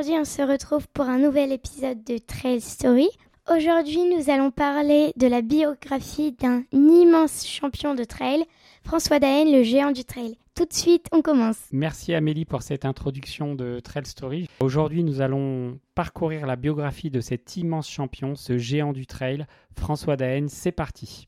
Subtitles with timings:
[0.00, 3.06] Aujourd'hui on se retrouve pour un nouvel épisode de Trail Story.
[3.54, 8.42] Aujourd'hui nous allons parler de la biographie d'un immense champion de trail,
[8.82, 10.38] François Daen, le géant du trail.
[10.54, 11.58] Tout de suite, on commence.
[11.70, 14.48] Merci Amélie pour cette introduction de Trail Story.
[14.60, 19.44] Aujourd'hui nous allons parcourir la biographie de cet immense champion, ce géant du trail,
[19.78, 20.48] François Daen.
[20.48, 21.26] C'est parti.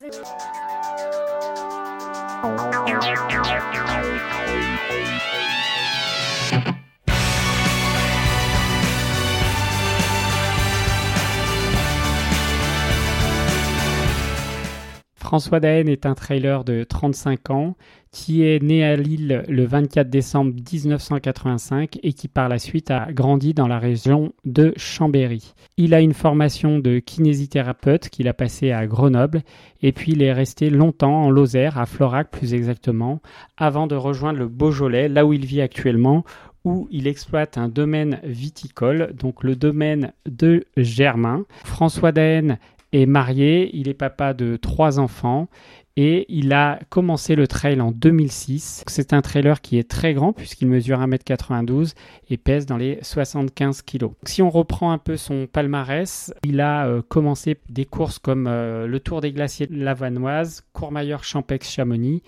[15.33, 17.75] François Daen est un trailer de 35 ans
[18.11, 23.11] qui est né à Lille le 24 décembre 1985 et qui par la suite a
[23.11, 25.55] grandi dans la région de Chambéry.
[25.75, 29.41] Il a une formation de kinésithérapeute qu'il a passée à Grenoble
[29.81, 33.19] et puis il est resté longtemps en Lozère, à Florac plus exactement,
[33.57, 36.23] avant de rejoindre le Beaujolais, là où il vit actuellement,
[36.65, 41.45] où il exploite un domaine viticole, donc le domaine de Germain.
[41.65, 42.57] François Daen
[42.93, 45.49] est marié, il est papa de trois enfants
[45.95, 48.83] et il a commencé le trail en 2006.
[48.87, 51.93] C'est un trailer qui est très grand puisqu'il mesure 1m92
[52.29, 54.07] et pèse dans les 75 kg.
[54.23, 58.87] Si on reprend un peu son palmarès, il a euh, commencé des courses comme euh,
[58.87, 62.23] le Tour des Glaciers de la Vanoise, Courmayeur Champex Chamonix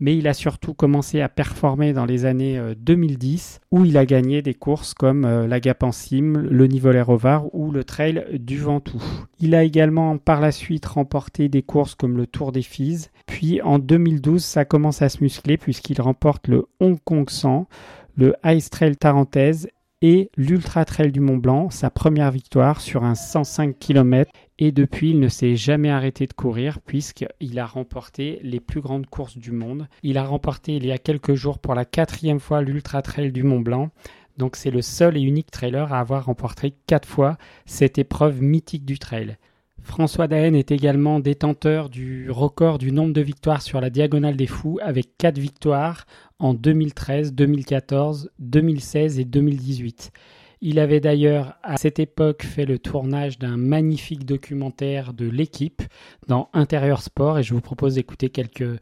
[0.00, 4.06] mais il a surtout commencé à performer dans les années 2010 euh, où il a
[4.06, 8.24] gagné des courses comme euh, la Gap en Cime, le Nivolet Rovar ou le Trail
[8.32, 9.02] du Ventoux.
[9.40, 13.62] Il a également par la suite remporté des courses comme le Tour des Fises, puis
[13.62, 17.66] en 2012 ça commence à se muscler puisqu'il remporte le Hong Kong 100,
[18.16, 19.68] le Ice Trail Tarentaise
[20.02, 24.30] et l'Ultra Trail du Mont Blanc, sa première victoire sur un 105 km.
[24.58, 29.06] Et depuis, il ne s'est jamais arrêté de courir puisqu'il a remporté les plus grandes
[29.06, 29.88] courses du monde.
[30.02, 33.42] Il a remporté il y a quelques jours pour la quatrième fois l'Ultra Trail du
[33.42, 33.90] Mont Blanc.
[34.36, 38.84] Donc c'est le seul et unique trailer à avoir remporté quatre fois cette épreuve mythique
[38.84, 39.38] du trail.
[39.80, 44.46] François Daen est également détenteur du record du nombre de victoires sur la Diagonale des
[44.46, 46.06] Fous avec 4 victoires
[46.38, 50.10] en 2013, 2014, 2016 et 2018.
[50.66, 55.82] Il avait d'ailleurs à cette époque fait le tournage d'un magnifique documentaire de l'équipe
[56.26, 58.80] dans Intérieur Sport et je vous propose d'écouter quelques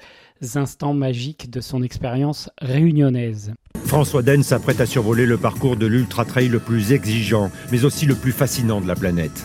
[0.54, 3.52] instants magiques de son expérience réunionnaise.
[3.84, 8.06] François Daen s'apprête à survoler le parcours de l'ultra trail le plus exigeant mais aussi
[8.06, 9.44] le plus fascinant de la planète.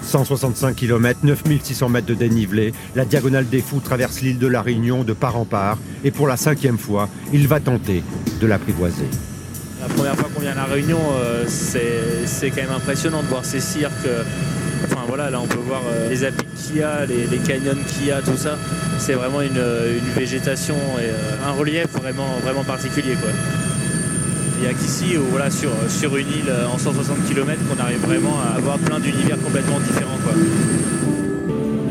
[0.00, 5.04] 165 km, 9600 mètres de dénivelé, la diagonale des fous traverse l'île de la Réunion
[5.04, 8.02] de part en part, et pour la cinquième fois, il va tenter
[8.40, 9.08] de l'apprivoiser.
[9.88, 13.44] La première fois qu'on vient à la Réunion, euh, c'est quand même impressionnant de voir
[13.44, 13.92] ces cirques.
[14.04, 14.24] Euh,
[14.84, 18.06] enfin voilà, là on peut voir euh, les apics qu'il y a, les, canyons qu'il
[18.06, 18.58] y a, tout ça.
[18.98, 19.62] C'est vraiment une,
[20.16, 23.14] végétation et un relief vraiment, vraiment particulier.
[23.14, 23.30] Quoi.
[24.56, 28.40] Il n'y a qu'ici, voilà, sur, sur une île en 160 km, qu'on arrive vraiment
[28.40, 30.18] à avoir plein d'univers complètement différents.
[30.24, 30.32] Quoi.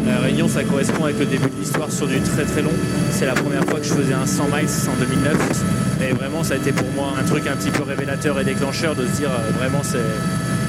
[0.05, 2.71] La Réunion, ça correspond avec le début de l'histoire sur du très très long.
[3.09, 5.63] C'est la première fois que je faisais un 100 miles, en 2009.
[6.07, 8.95] Et vraiment, ça a été pour moi un truc un petit peu révélateur et déclencheur
[8.95, 9.81] de se dire euh, vraiment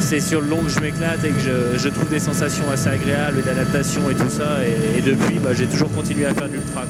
[0.00, 3.40] c'est sur le long que je m'éclate et que je, trouve des sensations assez agréables
[3.40, 4.58] et d'adaptation et tout ça.
[4.96, 6.82] Et, depuis, bah, j'ai toujours continué à faire de l'ultra.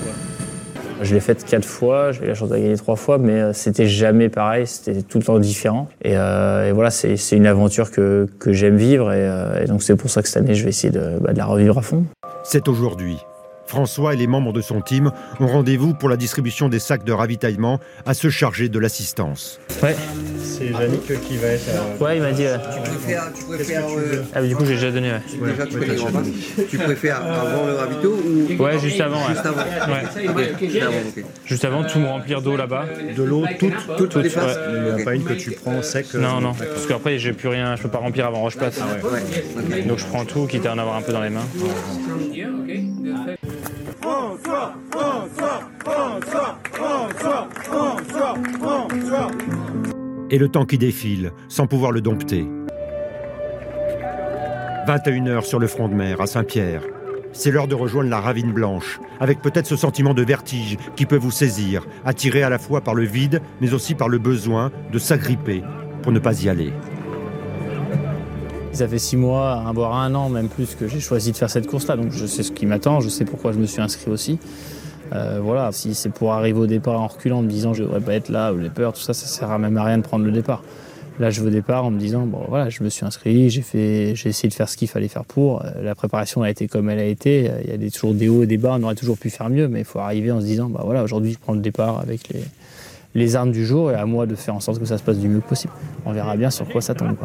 [1.03, 3.53] Je l'ai faite quatre fois, j'ai eu la chance de gagner trois fois, mais euh,
[3.53, 5.89] c'était jamais pareil, c'était tout le temps différent.
[6.03, 10.29] Et, euh, voilà, c'est une aventure que, j'aime vivre, et, donc c'est pour ça que
[10.29, 12.05] cette année, je vais essayer de, bah, de la revivre à fond.
[12.49, 13.27] C'est aujourd'hui.
[13.67, 15.11] François et les membres de son team
[15.41, 19.61] ont rendez-vous pour la distribution des sacs de ravitaillement à se charger de l'assistance.
[19.83, 19.97] Ouais.
[20.45, 21.69] C'est Yannick qui va être.
[21.69, 22.45] Euh, ouais, il m'a dit.
[22.45, 23.33] Tu préfères.
[23.35, 25.13] Tu préfères euh, Ah, mais du coup, j'ai déjà donné.
[25.13, 25.51] Ouais.
[25.51, 28.63] Déjà, tu, ouais, tu préfères avant le ravito ou.
[28.63, 29.29] Ouais, juste avant.
[29.29, 29.63] Juste avant.
[29.63, 30.69] Ouais.
[30.69, 30.93] Juste avant,
[31.45, 32.87] Juste avant, tout me remplir d'eau là-bas.
[33.17, 36.07] De l'eau, toute, toute, toute, Il n'y a pas une que tu prends sec.
[36.15, 36.53] Euh, non, non.
[36.55, 37.77] Parce qu'après, j'ai plus rien.
[37.77, 38.81] Je peux pas remplir avant Roche-Plate.
[38.81, 39.83] Ah, ouais.
[39.83, 41.47] Donc, je prends tout, quitte à en avoir un peu dans les mains.
[50.31, 52.47] Et le temps qui défile, sans pouvoir le dompter.
[54.87, 56.83] 21h sur le front de mer, à Saint-Pierre.
[57.33, 61.17] c'est l'heure de rejoindre la ravine blanche, avec peut-être ce sentiment de vertige qui peut
[61.17, 64.99] vous saisir, attiré à la fois par le vide, mais aussi par le besoin de
[64.99, 65.63] s'agripper
[66.03, 66.73] pour ne pas y aller.
[68.77, 71.67] Ça fait six mois, voire un an, même plus, que j'ai choisi de faire cette
[71.67, 71.97] course-là.
[71.97, 74.39] Donc je sais ce qui m'attend, je sais pourquoi je me suis inscrit aussi.
[75.15, 78.03] Euh, voilà, si c'est pour arriver au départ en reculant, en me disant je devrais
[78.03, 80.03] pas être là, ou j'ai peur, tout ça, ça sert à même à rien de
[80.03, 80.63] prendre le départ.
[81.19, 84.15] Là, je veux départ en me disant bon voilà, je me suis inscrit, j'ai fait,
[84.15, 85.65] j'ai essayé de faire ce qu'il fallait faire pour.
[85.65, 87.51] Euh, la préparation a été comme elle a été.
[87.65, 89.69] Il y a toujours des hauts et des bas, on aurait toujours pu faire mieux,
[89.69, 92.29] mais il faut arriver en se disant bah voilà, aujourd'hui je prends le départ avec
[92.29, 92.45] les,
[93.15, 95.19] les armes du jour et à moi de faire en sorte que ça se passe
[95.19, 95.73] du mieux possible.
[96.05, 97.17] On verra bien sur quoi ça tombe.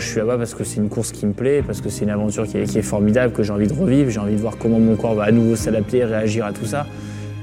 [0.00, 2.10] Je suis là-bas parce que c'est une course qui me plaît, parce que c'est une
[2.10, 4.10] aventure qui est, formidable, que j'ai envie de revivre.
[4.10, 6.86] J'ai envie de voir comment mon corps va à nouveau s'adapter, réagir à tout ça.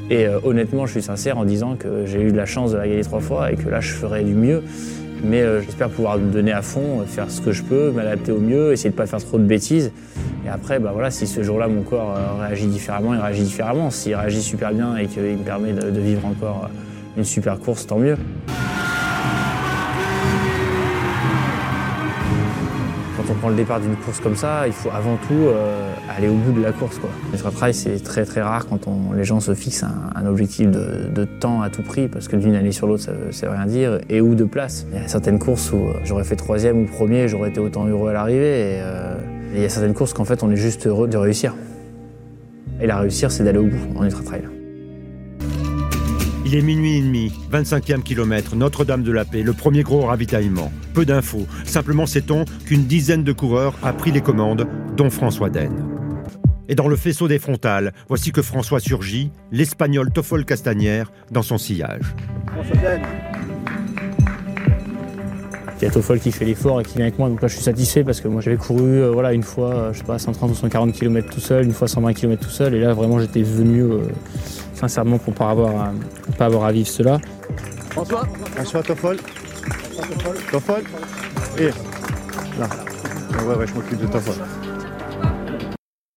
[0.10, 2.78] Et euh, honnêtement, je suis sincère en disant que j'ai eu de la chance de
[2.78, 4.64] la gagner trois fois et que là, je ferai du mieux.
[5.24, 8.40] Mais euh, j'espère pouvoir me donner à fond, faire ce que je peux, m'adapter au
[8.40, 9.92] mieux, essayer de ne pas faire trop de bêtises.
[10.46, 13.90] Et après, bah voilà, si ce jour-là, mon corps euh, réagit différemment, il réagit différemment.
[13.90, 16.70] S'il réagit super bien et qu'il me permet de vivre encore
[17.18, 18.18] une super course, tant mieux.
[23.38, 26.52] Prend le départ d'une course comme ça, il faut avant tout euh, aller au bout
[26.52, 27.00] de la course.
[27.00, 27.10] Quoi.
[27.32, 31.62] Le trail, c'est très très rare quand les gens se fixent un, objectif de, temps
[31.62, 34.22] à tout prix, parce que d'une année sur l'autre, ça ne veut rien dire, et
[34.22, 34.86] ou de place.
[34.92, 37.86] Il y a certaines courses où euh, j'aurais fait troisième ou premier, j'aurais été autant
[37.86, 39.16] heureux à l'arrivée, euh,
[39.54, 41.56] il y a certaines courses qu'en fait, on est juste heureux de réussir.
[42.82, 44.44] Et la réussir, c'est d'aller au bout en ultra trail.
[46.46, 50.72] Il est minuit et demi, 25e kilomètre, Notre-Dame de la Paix, le premier gros ravitaillement.
[50.98, 55.86] Peu d'infos, simplement sait-on qu'une dizaine de coureurs a pris les commandes, dont François Denne.
[56.70, 61.60] Et dans le faisceau des frontales, voici que François surgit, l'Espagnol Toffol Castagnère, dans son
[61.60, 62.16] sillage.
[62.48, 62.98] François
[65.80, 67.54] Il y a Toffol qui fait l'effort et qui vient avec moi, donc là je
[67.54, 70.18] suis satisfait parce que moi j'avais couru euh, voilà, une fois, euh, je sais pas,
[70.18, 73.20] 130 ou 140 km tout seul, une fois 120 km tout seul, et là vraiment
[73.20, 74.00] j'étais venu euh,
[74.74, 75.94] sincèrement pour pas avoir à,
[76.40, 77.20] pas avoir à vivre cela.
[77.92, 79.18] François François Toffol
[80.52, 80.84] Toffol
[81.58, 81.70] Et
[82.60, 82.68] là.
[83.46, 84.36] Ouais, ouais, je m'occupe de Toffol.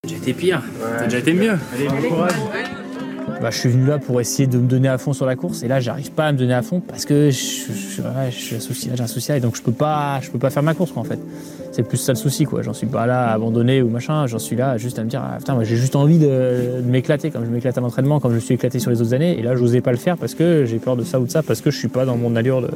[0.07, 1.57] J'ai été pire, t'as déjà été mieux.
[1.73, 2.33] Allez, bon courage.
[3.41, 5.63] Bah, je suis venu là pour essayer de me donner à fond sur la course
[5.63, 9.39] et là j'arrive pas à me donner à fond parce que j'ai un souci et
[9.39, 11.17] donc je peux pas, peux pas faire ma course quoi, en fait.
[11.71, 12.61] C'est plus ça le souci quoi.
[12.61, 14.27] J'en suis pas là à abandonner ou machin.
[14.27, 17.43] J'en suis là juste à me dire ah, putain j'ai juste envie de, m'éclater comme
[17.43, 19.81] je m'éclate à l'entraînement, comme je suis éclaté sur les autres années et là j'osais
[19.81, 21.77] pas le faire parce que j'ai peur de ça ou de ça parce que je
[21.79, 22.69] suis pas dans mon allure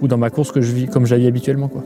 [0.00, 1.84] ou dans ma course que je vis comme j'avais habituellement quoi.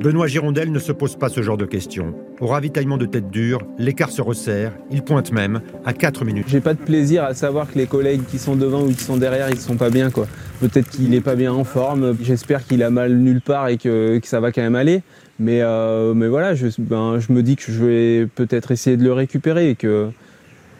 [0.00, 2.14] Benoît Girondel ne se pose pas ce genre de questions.
[2.40, 6.46] Au ravitaillement de tête dure, l'écart se resserre, il pointe même à 4 minutes.
[6.46, 9.16] J'ai pas de plaisir à savoir que les collègues qui sont devant ou qui sont
[9.16, 10.28] derrière, ils sont pas bien quoi.
[10.60, 14.20] Peut-être qu'il est pas bien en forme, j'espère qu'il a mal nulle part et que,
[14.22, 15.02] ça va quand même aller.
[15.40, 19.02] Mais, euh, mais voilà, je, ben, je me dis que je vais peut-être essayer de
[19.02, 20.10] le récupérer et que,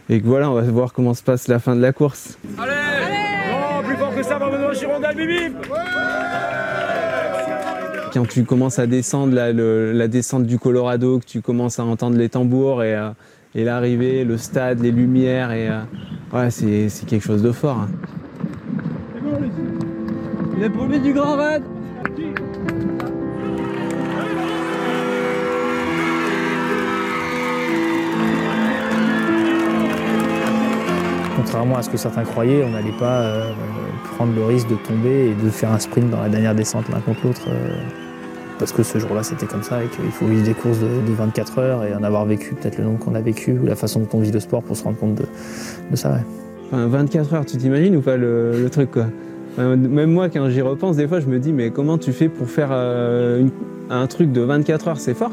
[0.09, 2.39] et que voilà, on va voir comment se passe la fin de la course.
[2.57, 5.59] Allez, Allez plus fort que ça, Benoît Girondel, bim
[8.13, 12.29] quand tu commences à descendre la, descente du Colorado, que tu commences à entendre les
[12.29, 13.11] tambours et, euh,
[13.55, 15.81] l'arrivée, le stade, les lumières, et euh,
[16.33, 17.79] ouais, c'est, quelque chose de fort.
[17.81, 17.89] Hein.
[20.61, 21.63] Les premiers du Grand Raid
[31.37, 33.53] Contrairement à ce que certains croyaient, on n'allait pas euh,
[34.19, 36.99] prendre le risque de tomber et de faire un sprint dans la dernière descente l'un
[36.99, 37.47] contre l'autre.
[37.49, 37.79] Euh,
[38.59, 41.59] parce que ce jour-là, c'était comme ça et qu'il faut vivre des courses de, 24
[41.61, 44.09] heures et en avoir vécu peut-être le nombre qu'on a vécu ou la façon dont
[44.15, 46.11] on vit le sport pour se rendre compte de, ça.
[46.11, 46.19] Ouais.
[46.73, 49.07] Enfin, 24 heures, tu t'imagines ou pas le, truc quoi?
[49.57, 52.49] Même moi, quand j'y repense, des fois, je me dis, mais comment tu fais pour
[52.49, 53.47] faire euh,
[53.89, 54.99] un truc de 24 heures?
[54.99, 55.31] C'est fort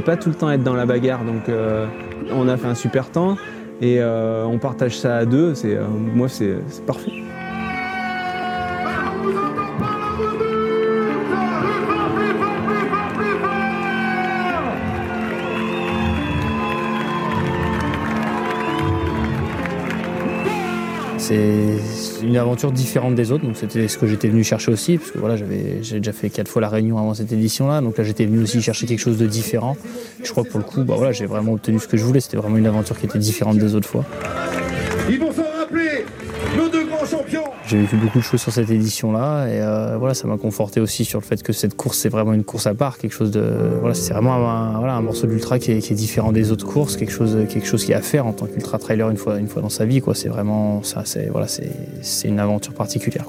[0.00, 1.24] pas tout le temps être dans la bagarre.
[1.24, 1.86] Donc euh,
[2.32, 3.36] on a fait un super temps
[3.80, 5.54] et euh, on partage ça à deux.
[5.54, 7.12] C'est, euh, moi, c'est parfait.
[21.18, 25.10] C'est une aventure différente des autres, donc c'était ce que j'étais venu chercher aussi, parce
[25.10, 28.04] que voilà, j'avais j'ai déjà fait quatre fois la Réunion avant cette édition-là, donc là
[28.04, 29.76] j'étais venu aussi chercher quelque chose de différent.
[30.22, 32.20] Je crois que pour le coup, bah voilà, j'ai vraiment obtenu ce que je voulais.
[32.20, 34.04] C'était vraiment une aventure qui était différente des autres fois.
[37.68, 41.04] J'ai vécu beaucoup de choses sur cette édition-là et euh, voilà, ça m'a conforté aussi
[41.04, 43.42] sur le fait que cette course c'est vraiment une course à part, quelque chose de
[43.80, 46.96] voilà, c'est vraiment un, voilà, un morceau d'ultra qui, qui est, différent des autres courses,
[46.96, 49.48] quelque chose quelque chose qui a à faire en tant qu'ultra trailer une fois une
[49.48, 50.14] fois dans sa vie quoi.
[50.14, 53.26] C'est vraiment ça, c'est voilà, c'est une aventure particulière.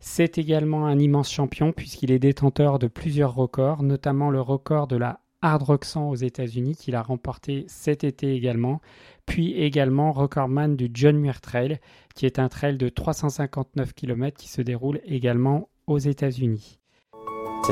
[0.00, 4.96] C'est également un immense champion puisqu'il est détenteur de plusieurs records, notamment le record de
[4.96, 8.80] la Hard Rock 100 aux États-Unis qu'il a remporté cet été également,
[9.26, 11.78] puis également recordman du John Muir Trail
[12.14, 16.78] qui est un trail de 359 km qui se déroule également aux États-Unis.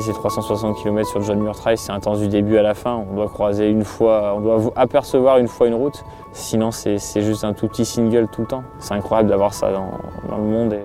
[0.00, 2.94] C'est 360 km sur le John Muir Trail, c'est intense du début à la fin.
[2.96, 6.04] On doit croiser une fois, on doit apercevoir une fois une route.
[6.32, 8.64] Sinon, c'est juste un tout petit single tout le temps.
[8.80, 10.72] C'est incroyable d'avoir ça dans, le monde.
[10.72, 10.82] Et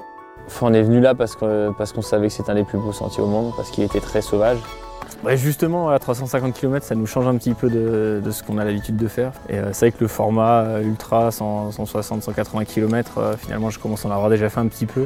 [0.62, 2.94] on est venu là parce qu'on parce qu'on savait que c'était un des plus beaux
[2.94, 4.60] sentiers au monde, parce qu'il était très sauvage.
[5.36, 8.64] Justement, à 350 km, ça nous change un petit peu de, de ce qu'on a
[8.64, 9.32] l'habitude de faire.
[9.50, 14.06] Et euh, c'est vrai que le format euh, ultra 160-180 km, euh, finalement, je commence
[14.06, 15.06] à en avoir déjà fait un petit peu.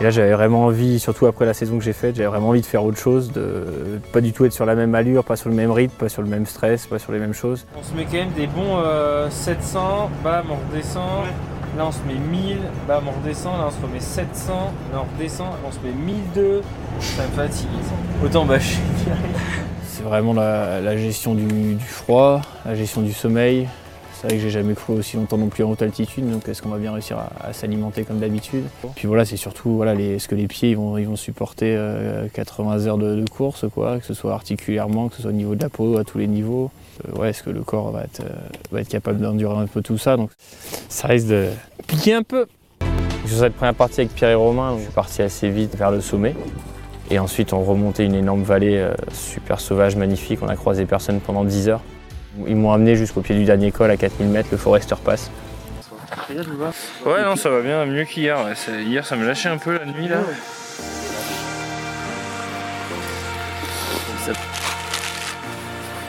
[0.00, 2.62] Et là, j'avais vraiment envie, surtout après la saison que j'ai faite, j'avais vraiment envie
[2.62, 5.50] de faire autre chose, de pas du tout être sur la même allure, pas sur
[5.50, 7.66] le même rythme, pas sur le même stress, pas sur les mêmes choses.
[7.78, 8.82] On se met quand même des bons
[9.28, 11.26] 700, bam, on redescend.
[11.76, 12.58] Là on se met 1000,
[12.88, 14.52] bam on redescend, là on se remet 700,
[14.92, 16.62] là on redescend, on se met 1002,
[17.00, 17.68] ça me fatigue.
[18.24, 18.80] Autant bâcher.
[19.86, 23.68] C'est vraiment la, gestion du, froid, la gestion du sommeil.
[24.20, 26.60] C'est vrai que j'ai jamais cru aussi longtemps non plus en haute altitude, donc est-ce
[26.60, 28.64] qu'on va bien réussir à, s'alimenter comme d'habitude?
[28.94, 32.86] Puis voilà, c'est surtout voilà, ce que les pieds vont, ils vont supporter euh, 80
[32.86, 35.70] heures de, course, quoi, que ce soit articulairement, que ce soit au niveau de la
[35.70, 36.70] peau, à tous les niveaux.
[37.08, 38.34] Euh, ouais, est-ce que le corps va être, euh,
[38.70, 40.18] va être capable d'endurer un peu tout ça?
[40.18, 40.30] Donc
[40.90, 41.48] ça risque de
[41.86, 42.44] piquer un peu.
[43.24, 46.02] Sur cette première partie avec Pierre et Romain, je suis parti assez vite vers le
[46.02, 46.34] sommet.
[47.10, 50.40] Et ensuite, on remontait une énorme vallée euh, super sauvage, magnifique.
[50.42, 51.80] On a croisé personne pendant 10 heures.
[52.46, 55.30] Ils m'ont amené jusqu'au pied du dernier col à 4000 mètres, le Forester Pass.
[57.04, 58.38] Ouais, non, ça va bien, mieux qu'hier.
[58.44, 58.82] Ouais.
[58.82, 60.18] Hier, ça me lâchait un peu la nuit là.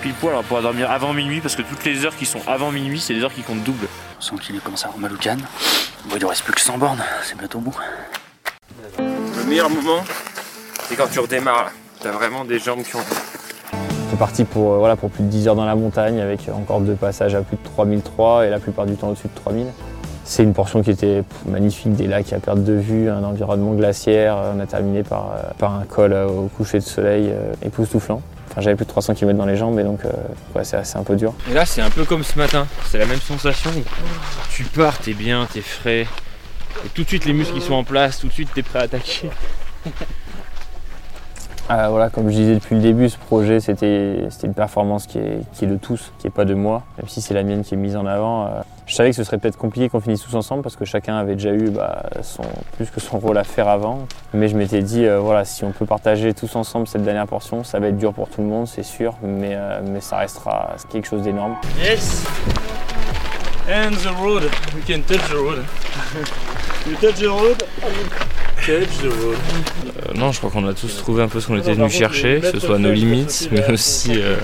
[0.02, 2.72] Pile poil, on pourra dormir avant minuit parce que toutes les heures qui sont avant
[2.72, 3.88] minuit, c'est des heures qui comptent double.
[4.18, 5.38] On sent qu'il est comme ça en Maloucan.
[6.06, 7.72] Bon, il ne reste plus que 100 bornes, c'est bientôt bon.
[8.98, 10.04] Le meilleur moment,
[10.88, 11.72] c'est quand tu redémarres.
[12.00, 13.04] T'as vraiment des jambes qui ont.
[14.22, 16.94] Parti pour, euh, voilà, pour plus de 10 heures dans la montagne avec encore deux
[16.94, 19.66] passages à plus de 3003 et la plupart du temps au-dessus de 3000.
[20.26, 24.38] C'est une portion qui était magnifique, des lacs à perte de vue, un environnement glaciaire.
[24.56, 27.34] On a terminé par, par un col au coucher de soleil
[27.66, 28.22] époustouflant.
[28.52, 30.12] Enfin, j'avais plus de 300 km dans les jambes et donc euh,
[30.56, 31.34] ouais, c'est un peu dur.
[31.50, 32.68] Et là, c'est un peu comme ce matin.
[32.92, 33.72] C'est la même sensation.
[34.52, 36.06] Tu pars, t'es bien, t'es frais.
[36.86, 38.20] Et tout de suite, les muscles ils sont en place.
[38.20, 39.32] Tout de suite, t'es prêt à attaquer.
[41.72, 45.40] Euh, voilà, comme je disais depuis le début, ce projet c'était une performance qui est,
[45.54, 47.76] qui est, de tous, qui n'est pas de moi, même si c'est la mienne qui
[47.76, 48.46] est mise en avant.
[48.46, 48.50] Euh,
[48.88, 51.36] je savais que ce serait peut-être compliqué qu'on finisse tous ensemble parce que chacun avait
[51.36, 52.44] déjà eu bah, son,
[52.76, 54.00] plus que son rôle à faire avant.
[54.34, 57.64] Mais je m'étais dit, euh, voilà, si on peut partager tous ensemble cette dernière portion,
[57.64, 60.72] ça va être dur pour tout le monde, c'est sûr, mais, euh, mais ça restera
[60.92, 61.56] quelque chose d'énorme.
[61.82, 62.26] Yes!
[63.70, 64.44] And the road,
[64.76, 65.64] we can touch the road.
[66.86, 67.64] you touch the road?
[68.70, 72.40] Euh, non, je crois qu'on a tous trouvé un peu ce qu'on était venu chercher,
[72.42, 74.36] que ce soit nos limites, mais aussi euh,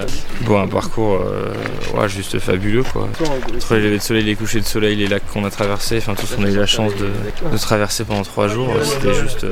[0.42, 1.54] bon, un parcours euh,
[1.96, 2.84] ouais, juste fabuleux.
[2.84, 3.08] Quoi.
[3.56, 6.16] Entre les levées de soleil, les couchers de soleil, les lacs qu'on a traversés, enfin
[6.16, 7.10] tout ce qu'on a eu la chance de,
[7.52, 9.46] de traverser pendant trois jours, c'était juste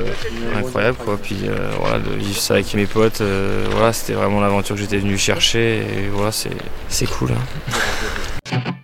[0.56, 0.98] incroyable.
[1.04, 1.18] Quoi.
[1.22, 1.36] Puis
[1.80, 3.22] voilà, de vivre ça avec mes potes,
[3.70, 7.30] voilà, c'était vraiment l'aventure que j'étais venu chercher et voilà, c'est cool.
[7.32, 8.74] Hein.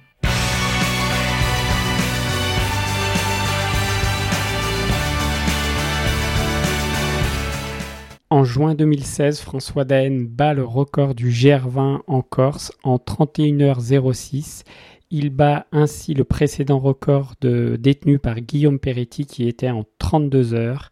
[8.32, 14.62] En juin 2016, François Daen bat le record du GR20 en Corse en 31h06.
[15.10, 20.90] Il bat ainsi le précédent record détenu par Guillaume Peretti qui était en 32 heures.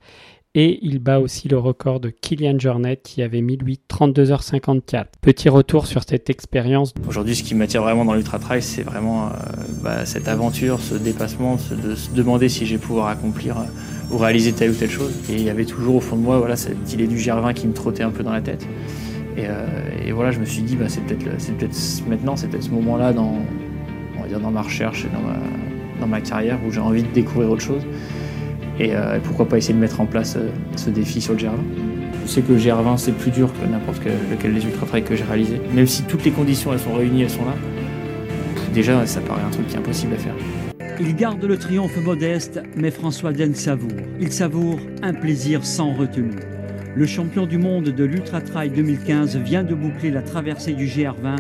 [0.54, 5.04] Et il bat aussi le record de Kylian Jornet qui avait mis lui 32h54.
[5.22, 6.92] Petit retour sur cette expérience.
[7.08, 9.30] Aujourd'hui, ce qui m'attire vraiment dans l'ultra trail, c'est vraiment euh,
[9.82, 13.64] bah, cette aventure, ce dépassement, de se demander si j'ai pouvoir accomplir euh,
[14.10, 15.12] ou réaliser telle ou telle chose.
[15.28, 17.66] Et il y avait toujours au fond de moi voilà, cette idée du GR20 qui
[17.66, 18.66] me trottait un peu dans la tête.
[19.36, 19.66] Et, euh,
[20.04, 21.68] et voilà, je me suis dit, bah, c'est peut-être peut
[22.08, 23.38] maintenant, c'est peut-être ce moment-là dans,
[24.42, 25.38] dans ma recherche et dans ma,
[26.00, 27.82] dans ma carrière où j'ai envie de découvrir autre chose.
[28.78, 31.50] Et, euh, pourquoi pas essayer de mettre en place euh, ce défi sur le GR20.
[32.24, 35.16] Je sais que le GR20 c'est plus dur que n'importe lequel des ultra trails que
[35.16, 35.60] j'ai réalisé.
[35.74, 37.54] Même si toutes les conditions elles sont réunies, elles sont là.
[38.72, 40.34] Déjà ça paraît un truc qui est impossible à faire.
[41.02, 43.88] Il garde le triomphe modeste, mais François Den savoure.
[44.20, 46.36] Il savoure un plaisir sans retenue.
[46.94, 51.36] le champion du monde de l'Ultra Trail 2015 vient de boucler la traversée du GR20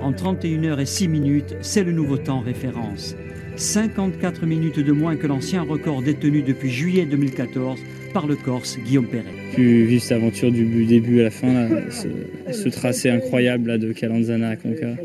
[0.00, 1.54] en 31 heures et 6 minutes.
[1.60, 3.14] C'est le nouveau temps référence.
[3.56, 7.78] 54 minutes de moins que l'ancien record détenu depuis juillet 2014
[8.12, 9.24] par le Corse Guillaume Perret.
[9.54, 12.08] Pu vivre cette aventure du début à la fin, là, ce,
[12.52, 14.96] ce, tracé incroyable là, de Calanzana à Conca,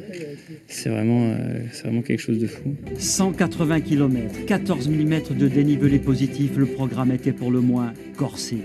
[0.67, 1.35] c'est vraiment, euh,
[1.83, 2.75] vraiment quelque chose de fou.
[2.97, 8.57] 180 km, 14 mm de dénivelé positif, le programme était pour le moins corsé.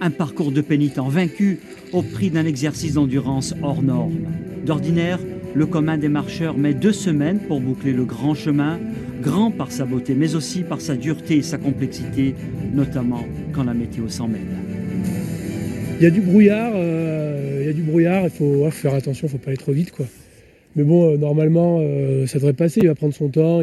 [0.00, 1.58] Un parcours de pénitent vaincu
[1.92, 4.26] au prix d'un exercice d'endurance hors norme.
[4.64, 5.18] D'ordinaire,
[5.54, 8.78] le commun des marcheurs met deux semaines pour boucler le grand chemin,
[9.22, 12.34] grand par sa beauté, mais aussi par sa dureté et sa complexité,
[12.72, 14.40] notamment quand la météo s'en mêle.
[16.00, 19.28] Il y a du brouillard, euh, il y a du brouillard, il faut, faire attention,
[19.28, 19.92] il ne faut pas aller trop vite.
[19.92, 20.06] quoi.
[20.74, 23.60] Mais bon, euh, normalement, euh, ça devrait passer, il va prendre son temps.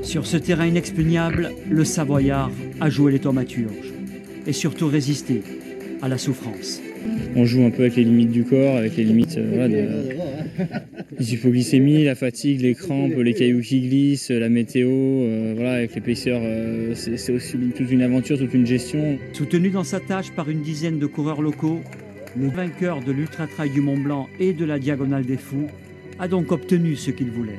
[0.00, 3.92] Sur ce terrain inexpugnable, le Savoyard a joué les thaumaturges
[4.46, 5.42] et surtout résisté
[6.00, 6.80] à la souffrance.
[7.36, 9.86] On joue un peu avec les limites du corps, avec les limites voilà, de,
[11.18, 15.94] les hypoglycémies, la fatigue, les crampes, les cailloux qui glissent, la météo, euh, voilà, avec
[15.94, 19.18] l'épaisseur, euh, c'est aussi toute une aventure, toute une gestion.
[19.32, 21.80] Soutenu dans sa tâche par une dizaine de coureurs locaux,
[22.36, 25.66] le vainqueur de l'Ultra Trail du Mont Blanc et de la Diagonale des Fous
[26.18, 27.58] a donc obtenu ce qu'il voulait.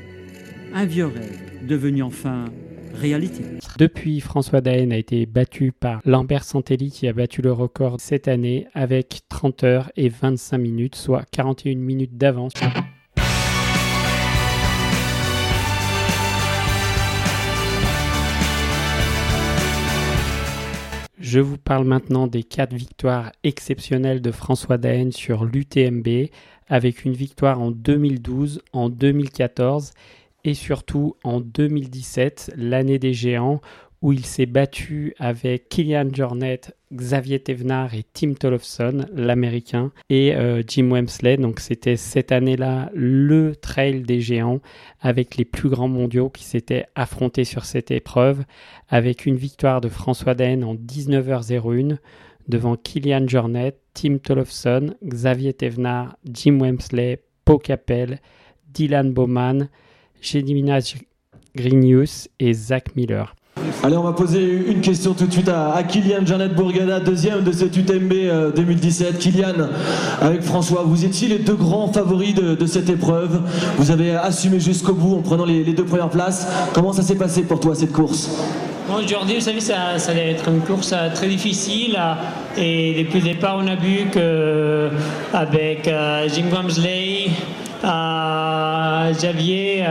[0.74, 2.46] Un vieux rêve devenu enfin
[3.78, 8.28] Depuis, François Daen a été battu par Lambert Santelli qui a battu le record cette
[8.28, 12.54] année avec 30 heures et 25 minutes, soit 41 minutes d'avance.
[21.20, 26.30] Je vous parle maintenant des quatre victoires exceptionnelles de François Daen sur l'UTMB,
[26.68, 29.92] avec une victoire en 2012, en 2014
[30.50, 33.62] et surtout en 2017, l'année des géants,
[34.02, 40.64] où il s'est battu avec Kilian Jornet, Xavier Thévenard et Tim Tollefson, l'américain, et euh,
[40.66, 41.38] Jim Wemsley.
[41.38, 44.62] Donc c'était cette année-là le trail des géants
[45.02, 48.44] avec les plus grands mondiaux qui s'étaient affrontés sur cette épreuve,
[48.88, 51.98] avec une victoire de François Daen en 19h01
[52.48, 58.20] devant Kilian Jornet, Tim Tollefson, Xavier Thévenard, Jim Wemsley, Paul Capel,
[58.74, 59.70] Dylan Bowman,
[60.34, 60.96] Minaj
[61.56, 63.36] Grinius et Zach Miller.
[63.84, 67.52] Allez, on va poser une question tout de suite à, Kylian Janet Bourgada, deuxième de
[67.52, 68.14] cette UTMB
[68.56, 69.08] 2017.
[69.16, 69.54] Euh, Kylian,
[70.22, 73.42] avec François, vous étiez les deux grands favoris de, cette épreuve.
[73.78, 76.48] Vous avez assumé jusqu'au bout en prenant les, deux premières places.
[76.74, 78.30] Comment ça s'est passé pour toi cette course?
[78.90, 81.96] Bon, aujourd'hui, vous savez, ça, allait être une course euh, très difficile.
[81.96, 82.16] Euh,
[82.58, 85.90] et depuis le départ, on a vu qu'avec
[86.34, 87.30] Jim Wamsley,
[89.12, 89.86] Xavier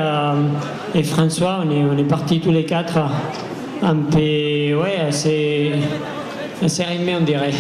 [0.95, 2.99] et François, on est, on partis tous les quatre
[3.83, 5.73] un peu, ouais, assez,
[6.61, 7.55] assez rimé, on dirait.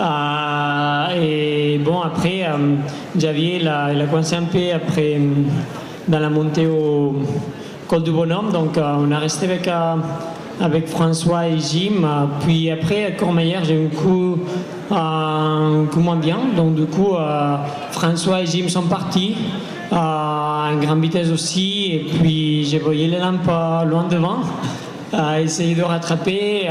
[0.00, 2.76] Euh, et bon, après, euh,
[3.16, 5.20] Xavier, il a, il a, coincé un peu après,
[6.08, 7.16] dans la montée au
[7.86, 8.50] col du Bonhomme.
[8.52, 9.68] Donc, euh, on a resté avec,
[10.62, 12.06] avec François et Jim.
[12.40, 14.38] puis après, à Courmayeur, j'ai eu un coup,
[14.90, 16.38] un coup moins bien.
[16.56, 17.16] Donc, du coup,
[17.90, 19.34] François et Jim sont partis.
[19.90, 21.90] à grande vitesse aussi.
[21.92, 23.50] Et puis, j'ai voyé les lampes
[23.90, 24.40] loin devant
[25.12, 26.68] à essayer de rattraper.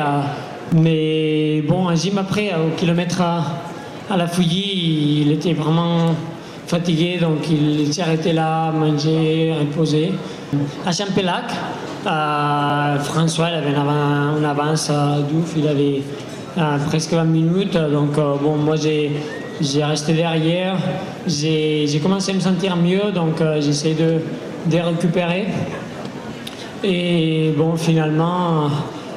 [0.73, 6.15] mais bon, un gym après, au kilomètre à, la fouillie, il était vraiment
[6.67, 10.11] fatigué, donc il s'est arrêté là, manger, reposer.
[10.85, 11.45] À Champelac,
[13.03, 14.91] François il avait une avance,
[15.29, 16.01] d'ouf, il avait
[16.87, 20.75] presque 20 minutes, donc euh, bon, moi j'ai resté derrière,
[21.25, 24.19] j'ai commencé à me sentir mieux, donc euh, j'essaie de,
[24.65, 25.45] de récupérer.
[26.83, 28.69] Et bon, finalement,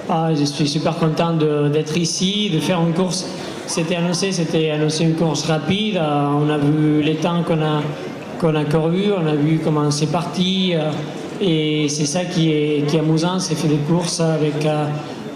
[0.09, 3.27] ah, je suis super content d'être ici, de faire une course.
[3.67, 5.97] C'était annoncé, c'était annoncé une course rapide.
[5.97, 7.81] Euh, on a vu les temps qu'on a,
[8.39, 10.75] qu'on a couru, on a vu comment c'est parti.
[10.75, 10.91] Euh,
[11.41, 14.87] et c'est ça qui est, qui est amusant, c'est faire des courses avec euh,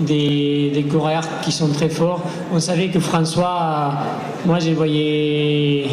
[0.01, 2.23] des, des, coureurs qui sont très forts.
[2.53, 3.93] On savait que François,
[4.47, 5.89] moi j'ai voyais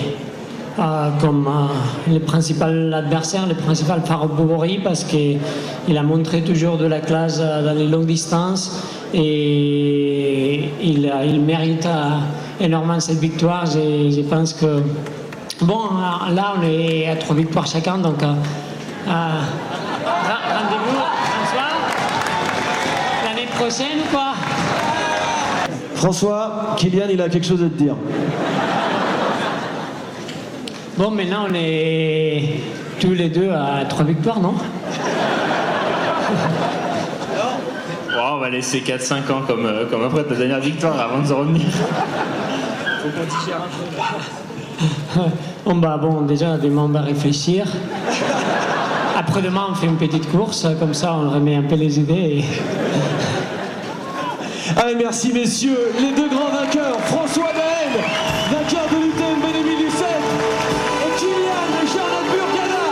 [1.20, 7.00] comme euh, le principal adversaire, le principal favori parce qu'il a montré toujours de la
[7.00, 12.10] classe euh, dans les longues distances et il, il mérite euh,
[12.60, 13.66] énormément cette victoire.
[13.66, 14.82] Je, pense que
[15.62, 15.80] bon,
[16.34, 18.18] là on est à trois victoires chacun donc
[20.06, 21.00] rendez-vous
[21.32, 21.72] François
[23.24, 24.34] l'année prochaine quoi.
[25.96, 27.96] François, Kylian, il a quelque chose à te dire.
[30.98, 32.60] Bon, maintenant on est
[33.00, 34.56] tous les deux à trois victoires, non?
[38.36, 41.32] On va laisser 4-5 ans comme, euh, comme après ta dernière victoire avant de se
[41.32, 41.64] revenir.
[41.64, 45.30] faut qu'on digère un peu.
[45.66, 47.66] bon, bah, bon, déjà, demain, on va réfléchir.
[49.28, 52.14] Après-demain, on fait une petite course, comme ça, on remet un peu les idées.
[52.14, 52.44] Et...
[54.78, 58.04] Allez, merci messieurs, les deux grands vainqueurs, François Daen,
[58.52, 60.08] vainqueur de l'UTMB 2017,
[61.02, 62.86] et Kylian Charlotte Burgana.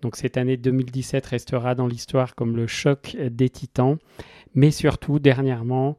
[0.00, 3.98] Donc cette année 2017 restera dans l'histoire comme le choc des titans,
[4.54, 5.98] mais surtout dernièrement,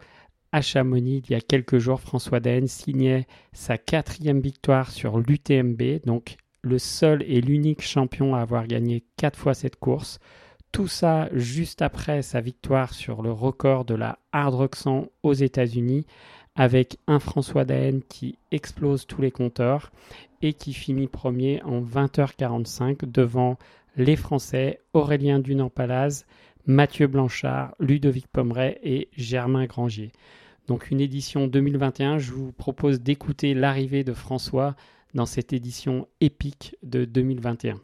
[0.51, 5.99] à Chamonix, il y a quelques jours, François Daen signait sa quatrième victoire sur l'UTMB,
[6.03, 10.19] donc le seul et l'unique champion à avoir gagné quatre fois cette course.
[10.71, 15.33] Tout ça juste après sa victoire sur le record de la Hard Rock 100 aux
[15.33, 16.05] États-Unis,
[16.55, 19.91] avec un François Daen qui explose tous les compteurs
[20.41, 23.57] et qui finit premier en 20h45 devant
[23.95, 26.25] les Français Aurélien Dunan-Palaz,
[26.65, 30.11] Mathieu Blanchard, Ludovic Pomeray et Germain Grangier.
[30.67, 34.75] Donc une édition 2021, je vous propose d'écouter l'arrivée de François
[35.17, 37.81] dans cette édition épique de 2021.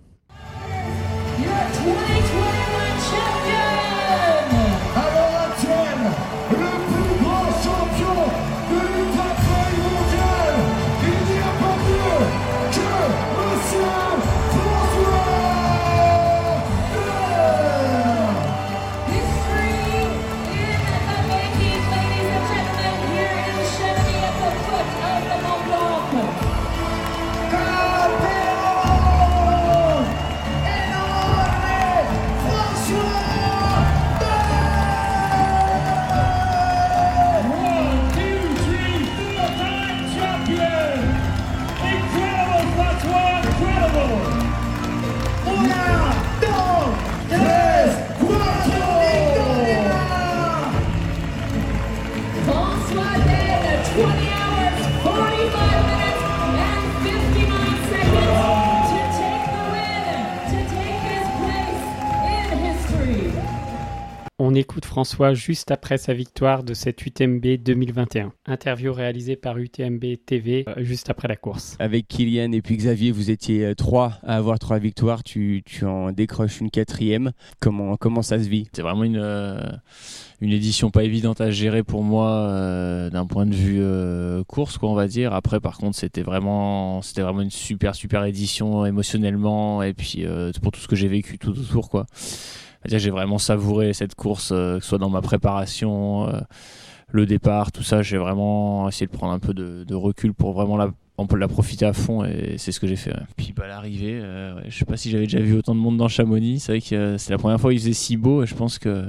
[65.03, 68.31] François juste après sa victoire de cette UTMB 2021.
[68.45, 71.75] Interview réalisée par UTMB TV euh, juste après la course.
[71.79, 75.21] Avec Kylian et puis Xavier, vous étiez euh, trois à avoir trois victoires.
[75.21, 77.33] Tu, tu en décroches une quatrième.
[77.59, 78.69] Comment, comment ça se vit?
[78.71, 79.59] C'est vraiment une, euh,
[80.43, 84.77] une édition pas évidente à gérer pour moi euh, d'un point de vue euh, course,
[84.77, 85.33] quoi, on va dire.
[85.33, 90.51] Après, par contre, c'était vraiment, c'était vraiment une super, super édition émotionnellement et puis euh,
[90.61, 92.05] pour tout ce que j'ai vécu tout autour, quoi
[92.85, 96.39] j'ai vraiment savouré cette course, euh, que ce soit dans ma préparation, euh,
[97.13, 98.01] le départ, tout ça.
[98.01, 101.47] J'ai vraiment essayé de prendre un peu de, recul pour vraiment la, on peut la
[101.47, 103.13] profiter à fond et c'est ce que j'ai fait.
[103.37, 105.97] Puis bah, l'arrivée, euh, ouais, je sais pas si j'avais déjà vu autant de monde
[105.97, 106.59] dans Chamonix.
[106.59, 108.79] C'est vrai que euh, c'est la première fois qu'il faisait si beau et je pense
[108.79, 109.05] que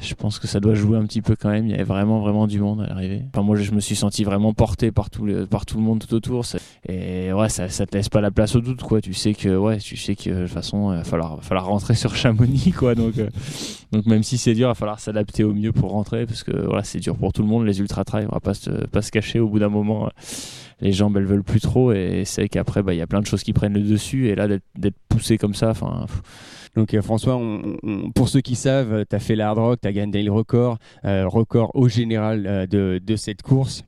[0.00, 1.66] je pense que ça doit jouer un petit peu quand même.
[1.66, 3.24] Il y avait vraiment, vraiment du monde à l'arrivée.
[3.32, 6.04] Enfin, moi, je me suis senti vraiment porté par tout le, par tout le monde
[6.06, 6.44] tout autour.
[6.88, 9.00] Et ouais, ça, ça te laisse pas la place au doute, quoi.
[9.00, 11.94] Tu sais que, ouais, tu sais que de toute façon, il va falloir, falloir rentrer
[11.94, 12.94] sur Chamonix, quoi.
[12.94, 13.28] Donc, euh,
[13.92, 16.52] donc même si c'est dur, il va falloir s'adapter au mieux pour rentrer parce que
[16.52, 17.66] voilà, c'est dur pour tout le monde.
[17.66, 19.40] Les ultra trail, on va pas se, pas se cacher.
[19.40, 20.10] Au bout d'un moment,
[20.80, 21.92] les jambes, elles veulent plus trop.
[21.92, 24.28] Et c'est vrai qu'après, bah, il y a plein de choses qui prennent le dessus.
[24.28, 26.06] Et là, d'être poussé comme ça, enfin.
[26.76, 27.40] Donc euh, François,
[28.14, 31.28] pour ceux qui savent, tu as fait l'hard rock, tu as gagné le record, euh,
[31.28, 33.84] record au général euh, de, de, cette course.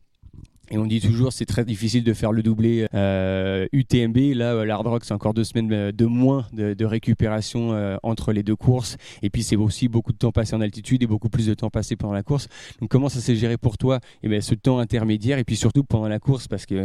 [0.72, 4.34] Et on dit toujours c'est très difficile de faire le doublé euh, UTMB.
[4.34, 8.54] Là, l'hard rock, c'est encore deux semaines de moins de, récupération euh, entre les deux
[8.54, 8.96] courses.
[9.22, 11.70] Et puis c'est aussi beaucoup de temps passé en altitude et beaucoup plus de temps
[11.70, 12.46] passé pendant la course.
[12.80, 15.82] Donc comment ça s'est géré pour toi eh bien, ce temps intermédiaire et puis surtout
[15.82, 16.46] pendant la course?
[16.46, 16.84] Parce que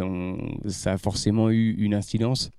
[0.68, 2.50] ça a forcément eu une incidence.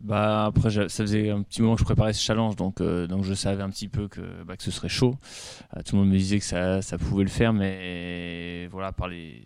[0.00, 3.24] Bah après ça faisait un petit moment que je préparais ce challenge donc euh, donc
[3.24, 5.16] je savais un petit peu que bah, que ce serait chaud.
[5.76, 9.08] Euh, tout le monde me disait que ça, ça pouvait le faire mais voilà par
[9.08, 9.42] les,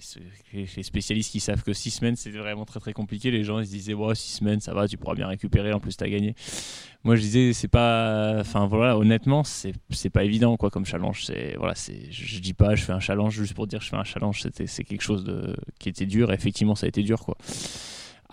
[0.52, 3.30] les spécialistes qui savent que six semaines c'est vraiment très très compliqué.
[3.30, 5.80] Les gens ils se disaient ouais six semaines ça va tu pourras bien récupérer en
[5.80, 6.34] plus t'as gagné.
[7.02, 11.56] Moi je disais c'est pas enfin voilà honnêtement c'est pas évident quoi comme challenge c'est
[11.56, 13.96] voilà c'est je, je, dis pas je fais un challenge juste pour dire je fais
[13.96, 17.02] un challenge c'était c'est quelque chose de qui était dur et effectivement ça a été
[17.02, 17.38] dur quoi.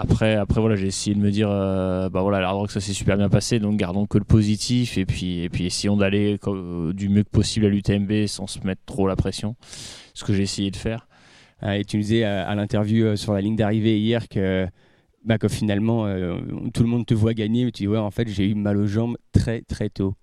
[0.02, 2.94] Après, après voilà, j'ai essayé de me dire, euh, bah voilà, l'hard rock ça s'est
[2.94, 6.40] super bien passé, donc gardons que le positif et puis et puis essayons d'aller
[6.94, 9.58] du mieux que possible à l'UTMB sans se mettre trop la pression.
[10.14, 11.10] Ce que j'ai essayé de faire.
[11.62, 14.68] Ah, et tu nous disais à, à l'interview sur la ligne d'arrivée hier que
[15.26, 16.40] bah, que finalement euh,
[16.74, 18.78] tout le monde te voit gagner, mais tu dis ouais en fait j'ai eu mal
[18.78, 20.16] aux jambes très très tôt.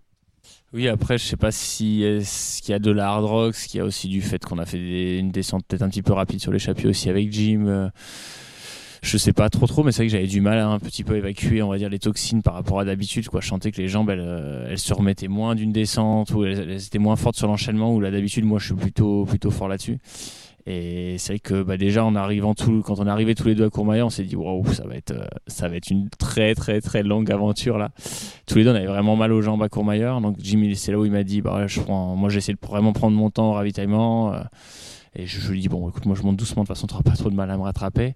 [0.73, 3.69] Oui, après, je sais pas si ce qu'il y a de la hard rock, ce
[3.69, 6.03] qu'il y a aussi du fait qu'on a fait des, une descente peut-être un petit
[6.03, 7.67] peu rapide sur l'échappée aussi avec Jim.
[7.67, 7.91] Euh,
[9.03, 11.05] je sais pas trop trop, mais c'est vrai que j'avais du mal à un petit
[11.05, 13.29] peu évacuer, on va dire, les toxines par rapport à d'habitude.
[13.29, 13.41] Quoi.
[13.41, 16.71] Je sentais que les jambes, elles, euh, elles se remettaient moins d'une descente, ou elles,
[16.71, 19.99] étaient moins fortes sur l'enchaînement, où là d'habitude, moi, je suis plutôt, plutôt fort là-dessus.
[20.69, 23.55] Et c'est vrai que bah, déjà, en arrivant tout, quand on est arrivé tous les
[23.55, 26.09] deux à Courmayeur, on s'est dit waouh, ça va être, euh, ça va être une
[26.11, 27.93] très très très longue aventure là.
[28.47, 30.21] Tous les deux, on avait vraiment mal aux jambes à Courmayeur.
[30.21, 32.93] Donc Jimmy, c'est là où il m'a dit, bah, je prends, moi, j'essaie de vraiment
[32.93, 34.35] prendre mon temps au ravitaillement.
[34.35, 34.41] Euh,
[35.17, 37.03] et je, lui dis, bon, écoute, moi je monte doucement, de toute façon, tu n'auras
[37.03, 38.15] pas trop de mal à me rattraper.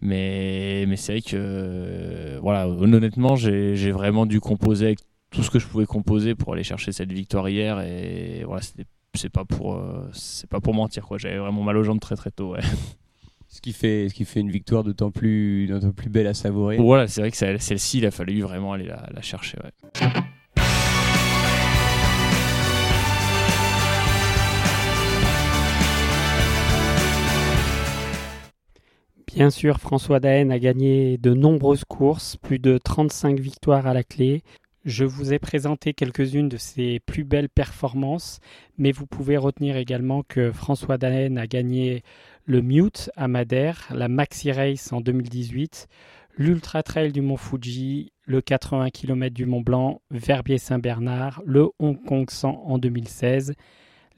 [0.00, 4.98] Mais, mais c'est vrai que, voilà, honnêtement, j'ai vraiment dû composer avec
[5.30, 7.80] tout ce que je pouvais composer pour aller chercher cette victoire hier.
[7.80, 8.62] Et voilà,
[9.14, 12.16] c'est pas pour euh, c'est pas pour mentir quoi j'avais vraiment mal aux jambes très
[12.16, 12.60] très tôt ouais.
[13.48, 17.06] ce qui fait ce qui fait une victoire d'autant plus plus belle à savourer voilà
[17.08, 20.00] c'est vrai que celle-ci il a fallu vraiment aller la, la chercher ouais.
[29.34, 34.04] Bien sûr, François Daen a gagné de nombreuses courses, plus de 35 victoires à la
[34.04, 34.42] clé.
[34.84, 38.40] Je vous ai présenté quelques-unes de ses plus belles performances,
[38.76, 42.02] mais vous pouvez retenir également que François Daen a gagné
[42.44, 45.88] le Mute à Madère, la Maxi Race en 2018,
[46.36, 52.28] l'Ultra Trail du Mont Fuji, le 80 km du Mont Blanc, Verbier-Saint-Bernard, le Hong Kong
[52.28, 53.54] 100 en 2016,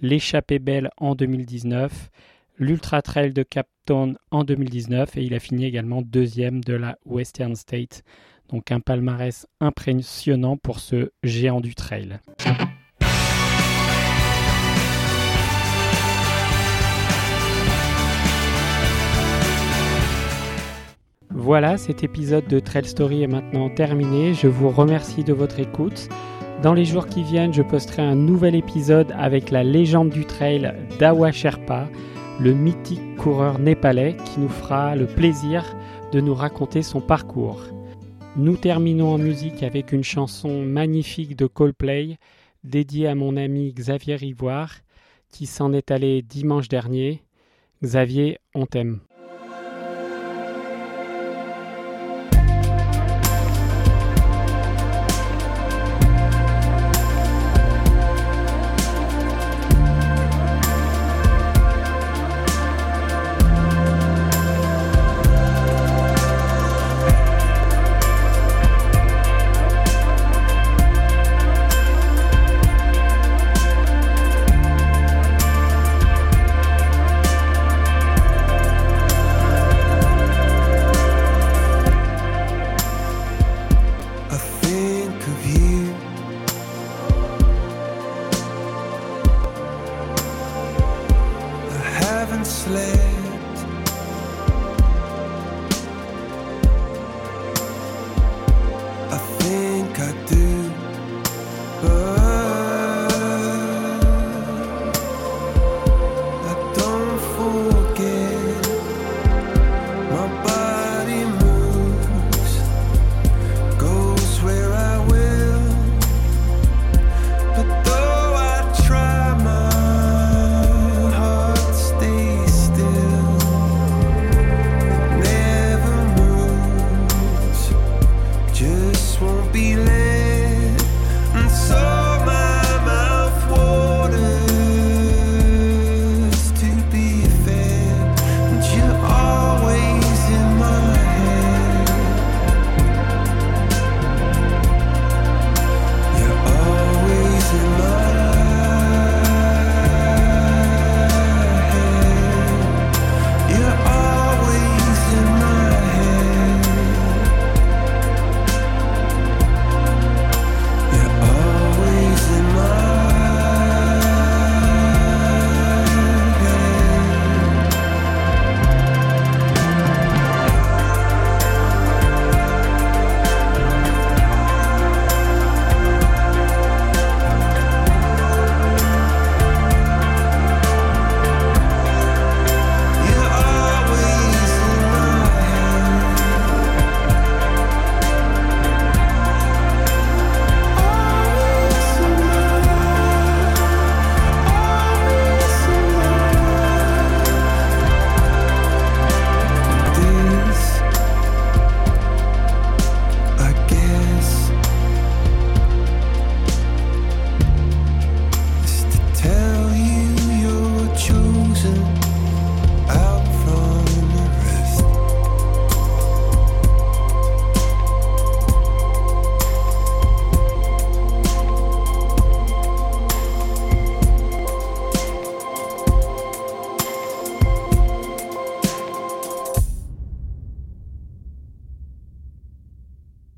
[0.00, 2.10] l'échappée belle en 2019,
[2.58, 7.54] l'Ultra Trail de Cap En 2019 et il a fini également deuxième de la Western
[7.54, 8.02] State.
[8.48, 12.18] Donc un palmarès impressionnant pour ce géant du trail.
[21.30, 24.32] Voilà, cet épisode de Trail Story est maintenant terminé.
[24.32, 26.08] Je vous remercie de votre écoute.
[26.62, 30.72] Dans les jours qui viennent, je posterai un nouvel épisode avec la légende du trail
[30.98, 31.86] d'Awa Sherpa
[32.40, 35.64] le mythique coureur népalais qui nous fera le plaisir
[36.12, 37.62] de nous raconter son parcours.
[38.36, 42.18] Nous terminons en musique avec une chanson magnifique de Coldplay
[42.64, 44.74] dédiée à mon ami Xavier Ivoire
[45.30, 47.22] qui s'en est allé dimanche dernier.
[47.82, 49.00] Xavier, on t'aime.